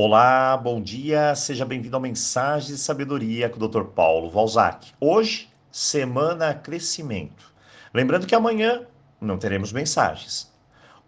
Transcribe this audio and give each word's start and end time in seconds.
Olá, 0.00 0.56
bom 0.56 0.80
dia, 0.80 1.34
seja 1.34 1.64
bem-vindo 1.64 1.96
ao 1.96 2.00
Mensagem 2.00 2.68
de 2.68 2.78
Sabedoria 2.78 3.50
com 3.50 3.56
o 3.56 3.68
Dr. 3.68 3.82
Paulo 3.82 4.30
Valzac. 4.30 4.92
Hoje, 5.00 5.50
Semana 5.72 6.54
Crescimento. 6.54 7.52
Lembrando 7.92 8.24
que 8.24 8.34
amanhã 8.36 8.86
não 9.20 9.36
teremos 9.36 9.72
mensagens. 9.72 10.54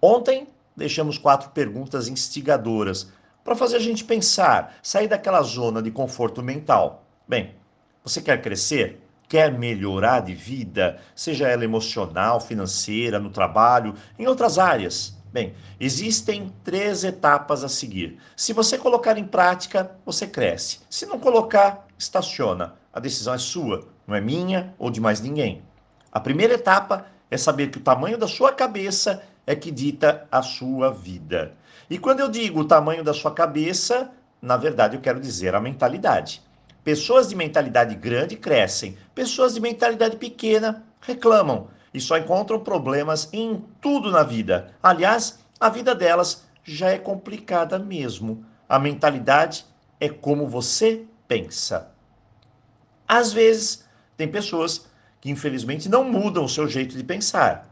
Ontem, 0.03 0.49
deixamos 0.77 1.19
quatro 1.19 1.51
perguntas 1.51 2.09
instigadoras 2.09 3.13
para 3.45 3.55
fazer 3.55 3.77
a 3.77 3.79
gente 3.79 4.03
pensar, 4.03 4.75
sair 4.83 5.07
daquela 5.07 5.43
zona 5.43 5.81
de 5.81 5.93
conforto 5.93 6.43
mental. 6.43 7.05
Bem, 7.29 7.55
você 8.03 8.21
quer 8.21 8.43
crescer? 8.43 9.01
Quer 9.29 9.57
melhorar 9.57 10.19
de 10.19 10.35
vida, 10.35 10.99
seja 11.15 11.47
ela 11.47 11.63
emocional, 11.63 12.41
financeira, 12.41 13.21
no 13.21 13.31
trabalho, 13.31 13.95
em 14.19 14.27
outras 14.27 14.59
áreas? 14.59 15.20
Bem, 15.33 15.55
existem 15.79 16.53
três 16.65 17.05
etapas 17.05 17.63
a 17.63 17.69
seguir. 17.69 18.19
Se 18.37 18.53
você 18.53 18.77
colocar 18.77 19.17
em 19.17 19.25
prática, 19.25 19.93
você 20.05 20.27
cresce. 20.27 20.81
Se 20.91 21.07
não 21.07 21.21
colocar, 21.21 21.87
estaciona. 21.97 22.75
A 22.93 22.99
decisão 22.99 23.35
é 23.35 23.39
sua, 23.39 23.87
não 24.07 24.17
é 24.17 24.21
minha 24.21 24.75
ou 24.77 24.91
de 24.91 25.01
mais 25.01 25.21
ninguém. 25.21 25.63
A 26.11 26.19
primeira 26.19 26.55
etapa 26.55 27.07
é 27.31 27.37
saber 27.37 27.71
que 27.71 27.79
o 27.79 27.83
tamanho 27.83 28.19
da 28.19 28.27
sua 28.27 28.53
cabeça 28.53 29.23
é 29.47 29.55
que 29.55 29.71
dita 29.71 30.27
a 30.33 30.43
sua 30.43 30.91
vida. 30.91 31.55
E 31.89 31.97
quando 31.97 32.21
eu 32.21 32.29
digo 32.29 32.61
o 32.61 32.65
tamanho 32.65 33.05
da 33.05 33.15
sua 33.15 33.33
cabeça, 33.33 34.11
na 34.43 34.57
verdade 34.57 34.97
eu 34.97 35.01
quero 35.01 35.21
dizer 35.21 35.55
a 35.55 35.61
mentalidade. 35.61 36.43
Pessoas 36.83 37.29
de 37.29 37.37
mentalidade 37.37 37.95
grande 37.95 38.35
crescem, 38.35 38.99
pessoas 39.15 39.55
de 39.55 39.61
mentalidade 39.61 40.17
pequena 40.17 40.83
reclamam 41.01 41.69
e 41.93 42.01
só 42.01 42.17
encontram 42.17 42.61
problemas 42.61 43.29
em 43.33 43.65
tudo 43.81 44.11
na 44.11 44.23
vida. 44.23 44.75
Aliás, 44.83 45.41
a 45.59 45.69
vida 45.69 45.95
delas 45.95 46.45
já 46.65 46.91
é 46.91 46.99
complicada 46.99 47.79
mesmo. 47.79 48.45
A 48.69 48.79
mentalidade 48.79 49.65
é 49.99 50.09
como 50.09 50.47
você 50.47 51.05
pensa. 51.27 51.91
Às 53.07 53.33
vezes, 53.33 53.85
tem 54.17 54.29
pessoas 54.29 54.89
que 55.21 55.31
infelizmente 55.31 55.89
não 55.89 56.05
mudam 56.05 56.45
o 56.45 56.49
seu 56.49 56.69
jeito 56.69 56.97
de 56.97 57.05
pensar. 57.05 57.69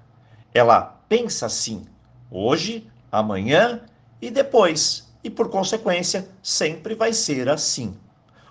Ela 0.53 1.01
pensa 1.09 1.47
assim, 1.47 1.87
hoje, 2.31 2.91
amanhã 3.11 3.83
e 4.21 4.31
depois, 4.31 5.09
e 5.23 5.31
por 5.31 5.49
consequência, 5.49 6.29
sempre 6.43 6.95
vai 6.95 7.13
ser 7.13 7.49
assim. 7.49 7.97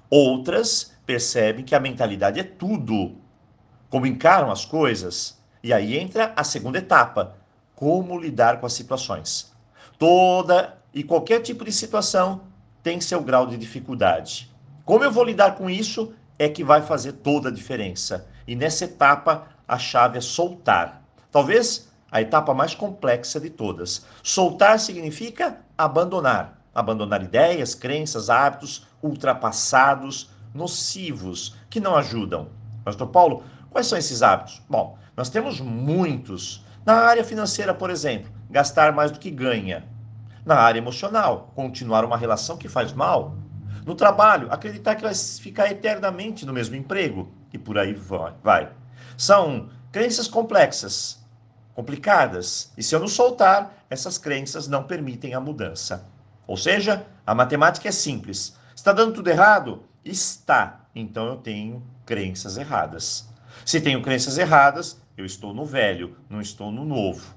Outras 0.10 0.94
percebem 1.06 1.66
que 1.66 1.76
a 1.76 1.80
mentalidade 1.80 2.40
é 2.40 2.44
tudo. 2.44 3.16
Como 3.90 4.06
encaram 4.06 4.52
as 4.52 4.66
coisas, 4.66 5.38
e 5.68 5.74
aí 5.74 5.98
entra 5.98 6.32
a 6.34 6.46
segunda 6.46 6.78
etapa: 6.78 7.36
como 7.76 8.18
lidar 8.18 8.62
com 8.62 8.66
as 8.66 8.72
situações. 8.72 9.52
Toda 10.00 10.78
e 10.94 11.04
qualquer 11.04 11.42
tipo 11.42 11.66
de 11.66 11.74
situação 11.74 12.44
tem 12.82 13.02
seu 13.02 13.22
grau 13.22 13.46
de 13.46 13.58
dificuldade. 13.58 14.50
Como 14.86 15.04
eu 15.04 15.12
vou 15.12 15.26
lidar 15.26 15.56
com 15.56 15.70
isso 15.70 16.14
é 16.40 16.48
que 16.48 16.64
vai 16.64 16.82
fazer 16.82 17.12
toda 17.14 17.50
a 17.50 17.52
diferença. 17.52 18.30
E 18.48 18.56
nessa 18.56 18.86
etapa, 18.86 19.48
a 19.68 19.78
chave 19.78 20.18
é 20.18 20.22
soltar. 20.22 21.04
Talvez 21.30 21.92
a 22.10 22.22
etapa 22.22 22.54
mais 22.54 22.74
complexa 22.74 23.38
de 23.38 23.50
todas. 23.50 24.06
Soltar 24.24 24.80
significa 24.80 25.58
abandonar. 25.78 26.62
Abandonar 26.74 27.22
ideias, 27.22 27.76
crenças, 27.76 28.30
hábitos 28.30 28.88
ultrapassados, 29.04 30.30
nocivos, 30.54 31.58
que 31.70 31.82
não 31.82 31.98
ajudam. 31.98 32.48
Pastor 32.86 33.08
Paulo, 33.08 33.44
quais 33.78 33.86
são 33.86 33.98
esses 34.00 34.24
hábitos? 34.24 34.60
Bom, 34.68 34.98
nós 35.16 35.30
temos 35.30 35.62
muitos. 35.62 36.66
Na 36.84 36.96
área 36.96 37.24
financeira, 37.24 37.76
por 37.76 37.92
exemplo, 37.92 38.32
gastar 38.50 38.92
mais 38.92 39.12
do 39.12 39.20
que 39.20 39.30
ganha. 39.30 39.86
Na 40.44 40.56
área 40.56 40.80
emocional, 40.80 41.52
continuar 41.54 42.04
uma 42.04 42.18
relação 42.18 42.58
que 42.58 42.68
faz 42.68 42.92
mal. 42.92 43.36
No 43.86 43.94
trabalho, 43.94 44.52
acreditar 44.52 44.96
que 44.96 45.04
vai 45.04 45.14
ficar 45.14 45.70
eternamente 45.70 46.44
no 46.44 46.54
mesmo 46.54 46.76
emprego. 46.76 47.32
E 47.54 47.58
por 47.60 47.78
aí 47.78 47.94
vai. 47.94 48.72
São 49.16 49.70
crenças 49.92 50.28
complexas, 50.28 51.24
complicadas. 51.76 52.74
E 52.76 52.82
se 52.82 52.96
eu 52.96 53.00
não 53.00 53.08
soltar, 53.08 53.86
essas 53.92 54.18
crenças 54.18 54.68
não 54.68 54.86
permitem 54.86 55.36
a 55.36 55.40
mudança. 55.40 56.04
Ou 56.48 56.58
seja, 56.58 57.06
a 57.28 57.36
matemática 57.36 57.90
é 57.90 57.92
simples. 57.92 58.58
Está 58.76 58.92
dando 58.92 59.14
tudo 59.14 59.30
errado? 59.30 59.84
Está. 60.04 60.82
Então 60.96 61.28
eu 61.28 61.36
tenho 61.38 61.84
crenças 62.08 62.58
erradas. 62.58 63.37
Se 63.66 63.82
tenho 63.82 64.02
crenças 64.02 64.38
erradas, 64.38 65.02
eu 65.18 65.26
estou 65.26 65.54
no 65.54 65.66
velho, 65.66 66.18
não 66.30 66.40
estou 66.40 66.72
no 66.72 66.86
novo. 66.86 67.36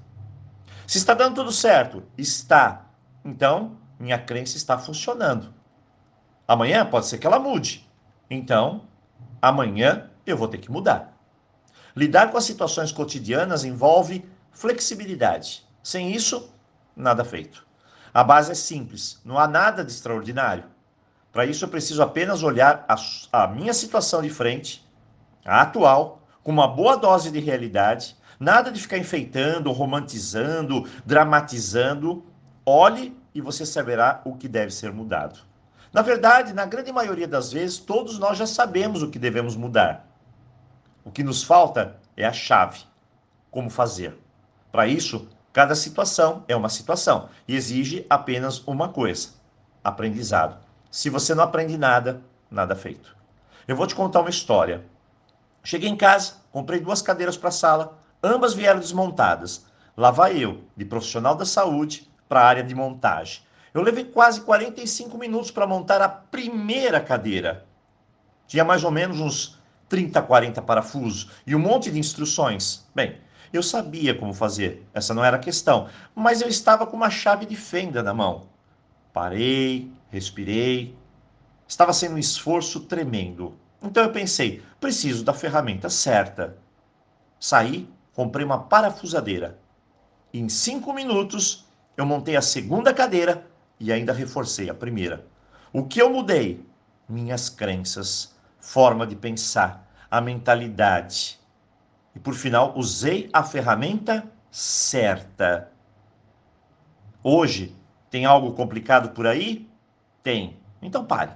Se 0.87 0.97
está 0.97 1.13
dando 1.13 1.35
tudo 1.35 1.51
certo, 1.51 2.03
está. 2.17 2.85
Então, 3.23 3.77
minha 3.99 4.17
crença 4.17 4.57
está 4.57 4.77
funcionando. 4.77 5.53
Amanhã 6.47 6.85
pode 6.85 7.05
ser 7.07 7.17
que 7.17 7.27
ela 7.27 7.39
mude. 7.39 7.89
Então, 8.29 8.87
amanhã 9.41 10.09
eu 10.25 10.35
vou 10.35 10.47
ter 10.47 10.57
que 10.57 10.71
mudar. 10.71 11.17
Lidar 11.95 12.31
com 12.31 12.37
as 12.37 12.43
situações 12.43 12.91
cotidianas 12.91 13.63
envolve 13.63 14.25
flexibilidade. 14.51 15.65
Sem 15.83 16.11
isso, 16.11 16.53
nada 16.95 17.23
feito. 17.23 17.65
A 18.13 18.23
base 18.23 18.51
é 18.51 18.55
simples, 18.55 19.21
não 19.23 19.39
há 19.39 19.47
nada 19.47 19.83
de 19.83 19.91
extraordinário. 19.91 20.65
Para 21.31 21.45
isso, 21.45 21.63
eu 21.63 21.69
preciso 21.69 22.03
apenas 22.03 22.43
olhar 22.43 22.85
a, 22.87 22.95
a 23.43 23.47
minha 23.47 23.73
situação 23.73 24.21
de 24.21 24.29
frente, 24.29 24.85
a 25.45 25.61
atual, 25.61 26.21
com 26.43 26.51
uma 26.51 26.67
boa 26.67 26.95
dose 26.95 27.31
de 27.31 27.39
realidade, 27.39 28.15
nada 28.39 28.71
de 28.71 28.81
ficar 28.81 28.97
enfeitando, 28.97 29.71
romantizando, 29.71 30.87
dramatizando. 31.05 32.25
Olhe 32.65 33.15
e 33.33 33.41
você 33.41 33.65
saberá 33.65 34.21
o 34.25 34.35
que 34.35 34.47
deve 34.47 34.71
ser 34.71 34.91
mudado. 34.91 35.39
Na 35.93 36.01
verdade, 36.01 36.53
na 36.53 36.65
grande 36.65 36.91
maioria 36.91 37.27
das 37.27 37.51
vezes, 37.51 37.77
todos 37.77 38.17
nós 38.17 38.37
já 38.37 38.47
sabemos 38.47 39.03
o 39.03 39.09
que 39.09 39.19
devemos 39.19 39.55
mudar. 39.55 40.07
O 41.03 41.11
que 41.11 41.23
nos 41.23 41.43
falta 41.43 41.97
é 42.15 42.25
a 42.25 42.31
chave. 42.31 42.79
Como 43.49 43.69
fazer? 43.69 44.17
Para 44.71 44.87
isso, 44.87 45.27
cada 45.51 45.75
situação 45.75 46.45
é 46.47 46.55
uma 46.55 46.69
situação 46.69 47.27
e 47.47 47.55
exige 47.55 48.05
apenas 48.09 48.65
uma 48.65 48.89
coisa: 48.89 49.29
aprendizado. 49.83 50.57
Se 50.89 51.09
você 51.09 51.35
não 51.35 51.43
aprende 51.43 51.77
nada, 51.77 52.21
nada 52.49 52.75
feito. 52.75 53.15
Eu 53.67 53.75
vou 53.75 53.87
te 53.87 53.95
contar 53.95 54.21
uma 54.21 54.29
história. 54.29 54.85
Cheguei 55.63 55.89
em 55.89 55.95
casa, 55.95 56.35
comprei 56.51 56.79
duas 56.79 57.01
cadeiras 57.01 57.37
para 57.37 57.49
a 57.49 57.51
sala, 57.51 57.97
ambas 58.23 58.53
vieram 58.53 58.79
desmontadas. 58.79 59.65
Lá 59.95 60.09
vai 60.09 60.37
eu, 60.37 60.63
de 60.75 60.85
profissional 60.85 61.35
da 61.35 61.45
saúde, 61.45 62.09
para 62.27 62.41
a 62.41 62.45
área 62.45 62.63
de 62.63 62.73
montagem. 62.73 63.43
Eu 63.73 63.81
levei 63.81 64.05
quase 64.05 64.41
45 64.41 65.17
minutos 65.17 65.51
para 65.51 65.67
montar 65.67 66.01
a 66.01 66.09
primeira 66.09 66.99
cadeira. 66.99 67.65
Tinha 68.47 68.65
mais 68.65 68.83
ou 68.83 68.91
menos 68.91 69.19
uns 69.19 69.59
30, 69.87 70.21
40 70.21 70.61
parafusos 70.61 71.29
e 71.45 71.55
um 71.55 71.59
monte 71.59 71.91
de 71.91 71.99
instruções. 71.99 72.85
Bem, 72.95 73.17
eu 73.53 73.61
sabia 73.61 74.15
como 74.15 74.33
fazer, 74.33 74.87
essa 74.93 75.13
não 75.13 75.23
era 75.23 75.37
a 75.37 75.39
questão, 75.39 75.89
mas 76.15 76.41
eu 76.41 76.47
estava 76.47 76.87
com 76.87 76.95
uma 76.95 77.09
chave 77.09 77.45
de 77.45 77.55
fenda 77.55 78.01
na 78.01 78.13
mão. 78.13 78.47
Parei, 79.13 79.91
respirei. 80.09 80.95
Estava 81.67 81.93
sendo 81.93 82.15
um 82.15 82.17
esforço 82.17 82.81
tremendo. 82.81 83.57
Então 83.81 84.03
eu 84.03 84.11
pensei, 84.11 84.61
preciso 84.79 85.23
da 85.23 85.33
ferramenta 85.33 85.89
certa. 85.89 86.57
Saí, 87.39 87.89
comprei 88.13 88.45
uma 88.45 88.63
parafusadeira. 88.63 89.57
Em 90.33 90.47
cinco 90.47 90.93
minutos, 90.93 91.65
eu 91.97 92.05
montei 92.05 92.35
a 92.35 92.41
segunda 92.41 92.93
cadeira 92.93 93.47
e 93.79 93.91
ainda 93.91 94.13
reforcei 94.13 94.69
a 94.69 94.73
primeira. 94.73 95.25
O 95.73 95.83
que 95.83 96.01
eu 96.01 96.09
mudei? 96.11 96.63
Minhas 97.09 97.49
crenças, 97.49 98.35
forma 98.59 99.07
de 99.07 99.15
pensar, 99.15 99.89
a 100.09 100.21
mentalidade. 100.21 101.39
E 102.15 102.19
por 102.19 102.35
final, 102.35 102.77
usei 102.77 103.29
a 103.33 103.43
ferramenta 103.43 104.29
certa. 104.51 105.71
Hoje, 107.23 107.75
tem 108.09 108.25
algo 108.25 108.53
complicado 108.53 109.09
por 109.11 109.25
aí? 109.25 109.69
Tem. 110.21 110.57
Então 110.81 111.05
pare. 111.05 111.31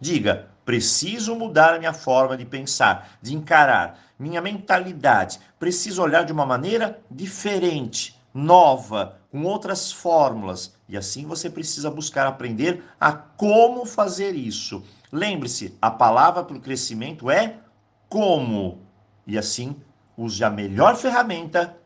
Diga, 0.00 0.48
Preciso 0.68 1.34
mudar 1.34 1.72
a 1.72 1.78
minha 1.78 1.94
forma 1.94 2.36
de 2.36 2.44
pensar, 2.44 3.16
de 3.22 3.34
encarar, 3.34 3.98
minha 4.18 4.42
mentalidade. 4.42 5.40
Preciso 5.58 6.02
olhar 6.02 6.26
de 6.26 6.30
uma 6.30 6.44
maneira 6.44 7.00
diferente, 7.10 8.20
nova, 8.34 9.18
com 9.30 9.44
outras 9.44 9.90
fórmulas. 9.90 10.76
E 10.86 10.94
assim 10.94 11.24
você 11.24 11.48
precisa 11.48 11.90
buscar 11.90 12.26
aprender 12.26 12.84
a 13.00 13.10
como 13.10 13.86
fazer 13.86 14.34
isso. 14.34 14.84
Lembre-se, 15.10 15.74
a 15.80 15.90
palavra 15.90 16.44
para 16.44 16.58
o 16.58 16.60
crescimento 16.60 17.30
é 17.30 17.60
como. 18.06 18.82
E 19.26 19.38
assim, 19.38 19.74
use 20.18 20.44
a 20.44 20.50
melhor 20.50 20.96
ferramenta 20.96 21.78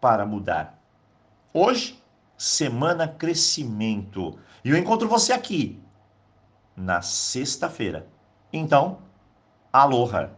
para 0.00 0.24
mudar. 0.24 0.80
Hoje, 1.52 2.00
semana 2.36 3.08
crescimento. 3.08 4.38
E 4.64 4.70
eu 4.70 4.76
encontro 4.78 5.08
você 5.08 5.32
aqui 5.32 5.82
na 6.76 7.02
sexta-feira. 7.02 8.06
Então, 8.52 8.98
aloha! 9.72 10.37